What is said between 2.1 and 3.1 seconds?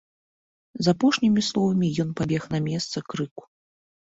пабег на месца